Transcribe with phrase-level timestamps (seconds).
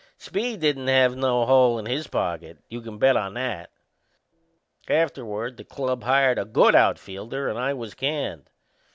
[0.17, 3.69] Speed didn't have no hole in his pocket you can bet on that!
[4.89, 8.49] Afterward the club hired a good outfielder and I was canned.